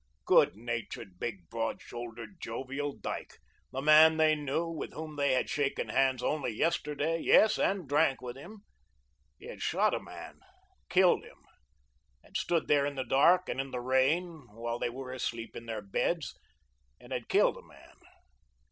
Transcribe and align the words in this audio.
Good 0.25 0.55
natured, 0.55 1.19
big, 1.19 1.47
broad 1.51 1.79
shouldered, 1.79 2.41
jovial 2.41 2.91
Dyke, 2.93 3.37
the 3.71 3.83
man 3.83 4.17
they 4.17 4.33
knew, 4.33 4.67
with 4.67 4.93
whom 4.93 5.15
they 5.15 5.33
had 5.33 5.47
shaken 5.47 5.89
hands 5.89 6.23
only 6.23 6.49
yesterday, 6.57 7.19
yes, 7.19 7.59
and 7.59 7.87
drank 7.87 8.19
with 8.19 8.35
him. 8.35 8.61
He 9.37 9.45
had 9.45 9.61
shot 9.61 9.93
a 9.93 9.99
man, 9.99 10.39
killed 10.89 11.23
him, 11.23 11.37
had 12.23 12.35
stood 12.35 12.67
there 12.67 12.87
in 12.87 12.95
the 12.95 13.05
dark 13.05 13.47
and 13.47 13.61
in 13.61 13.69
the 13.69 13.79
rain 13.79 14.47
while 14.49 14.79
they 14.79 14.89
were 14.89 15.11
asleep 15.11 15.55
in 15.55 15.67
their 15.67 15.83
beds, 15.83 16.33
and 16.99 17.13
had 17.13 17.29
killed 17.29 17.57
a 17.57 17.61
man. 17.61 17.93